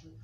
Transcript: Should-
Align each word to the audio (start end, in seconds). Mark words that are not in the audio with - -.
Should- 0.00 0.16